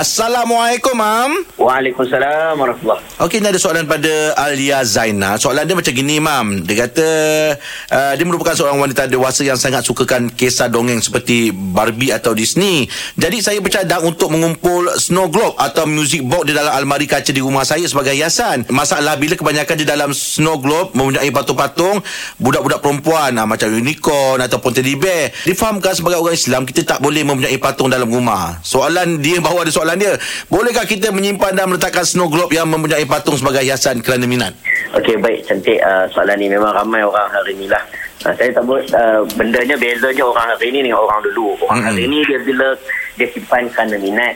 [0.00, 1.44] Assalamualaikum, Mam.
[1.60, 5.36] Waalaikumsalam warahmatullahi Okey, ni ada soalan pada Alia Zaina.
[5.36, 6.64] Soalan dia macam gini, Mam.
[6.64, 7.08] Dia kata
[7.92, 12.88] uh, dia merupakan seorang wanita dewasa yang sangat sukakan kisah dongeng seperti Barbie atau Disney.
[13.20, 17.44] Jadi saya bercadang untuk mengumpul snow globe atau music box di dalam almari kaca di
[17.44, 18.72] rumah saya sebagai hiasan.
[18.72, 22.00] Masalah bila kebanyakan di dalam snow globe mempunyai patung-patung
[22.40, 25.28] budak-budak perempuan uh, macam unicorn ataupun teddy bear.
[25.44, 28.64] Difahamkan sebagai orang Islam kita tak boleh mempunyai patung dalam rumah.
[28.64, 30.12] Soalan dia bawa ada soalan dia.
[30.46, 34.52] Bolehkah kita menyimpan dan meletakkan snow globe yang mempunyai patung sebagai hiasan kerana minat?
[34.90, 37.80] Okey baik cantik uh, soalan ni memang ramai orang hari ni lah.
[38.26, 41.56] Uh, saya tak boleh uh, bendanya bezanya orang hari ni dengan orang dulu.
[41.64, 41.88] Orang Mm-mm.
[41.94, 42.74] hari ni dia bila
[43.14, 44.34] dia simpan kerana minat.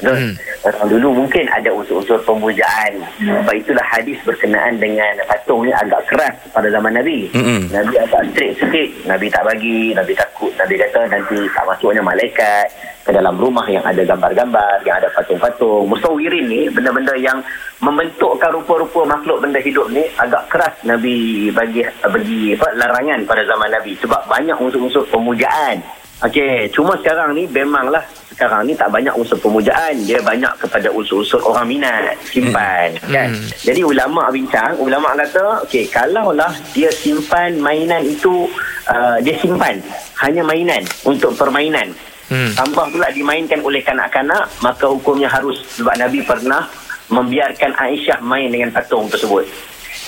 [0.00, 0.16] Betul?
[0.16, 0.88] Hmm.
[0.88, 2.92] Dulu mungkin ada unsur-unsur pemujaan.
[3.20, 7.28] Sebab itulah hadis berkenaan dengan patung ni agak keras pada zaman Nabi.
[7.36, 7.68] Mm-mm.
[7.68, 8.88] Nabi agak strict sikit.
[9.04, 10.52] Nabi tak bagi, Nabi takut.
[10.56, 12.66] Nabi kata nanti tak masuknya malaikat
[13.04, 15.88] ke dalam rumah yang ada gambar-gambar, yang ada patung-patung.
[15.88, 17.40] Musawirin ni benda-benda yang
[17.80, 23.72] membentukkan rupa-rupa makhluk benda hidup ni agak keras Nabi bagi bagi apa larangan pada zaman
[23.72, 25.80] Nabi sebab banyak unsur-unsur pemujaan.
[26.20, 31.42] Okey, cuma sekarang ni memanglah sekarang ni tak banyak unsur pemujaan, dia banyak kepada unsur-unsur
[31.42, 33.12] orang minat, simpan Hmm.
[33.12, 33.30] kan.
[33.66, 38.46] Jadi ulama bincang, ulama kata, okey, kalaulah dia simpan mainan itu
[38.86, 39.82] uh, dia simpan
[40.22, 41.90] hanya mainan untuk permainan.
[42.30, 42.54] Hmm.
[42.54, 46.70] Tambah pula dimainkan oleh kanak-kanak, maka hukumnya harus sebab Nabi pernah
[47.10, 49.42] membiarkan Aisyah main dengan patung tersebut.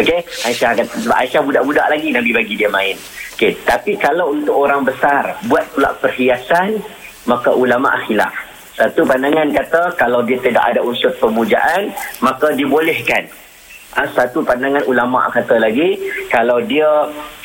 [0.00, 2.96] Okey, Aisyah kata sebab Aisyah budak-budak lagi Nabi bagi dia main.
[3.36, 6.80] Okey, tapi kalau untuk orang besar buat pula perhiasan,
[7.26, 8.32] maka ulama khilaf.
[8.76, 13.24] Satu pandangan kata kalau dia tidak ada unsur pemujaan, maka dibolehkan.
[13.96, 15.96] Ha, satu pandangan ulama kata lagi
[16.28, 16.84] kalau dia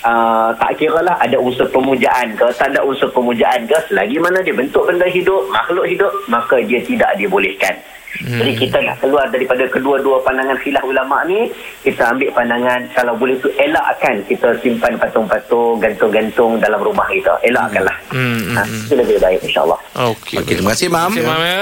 [0.04, 4.44] uh, tak kira lah ada unsur pemujaan ke tak ada unsur pemujaan ke selagi mana
[4.44, 7.72] dia bentuk benda hidup makhluk hidup maka dia tidak dibolehkan
[8.20, 8.40] hmm.
[8.42, 11.48] jadi kita nak keluar daripada kedua-dua pandangan khilaf ulama ni
[11.81, 17.96] kita ambil pandangan kalau boleh tu elakkan kita simpan patung-patung gantung-gantung dalam rumah kita elakkanlah
[18.12, 20.40] Hmm, hmm, ha, itu lebih baik insyaAllah Okey.
[20.41, 21.12] Okey, terima kasih, Mam.
[21.13, 21.44] Terima kasih, Mam.
[21.44, 21.62] ya.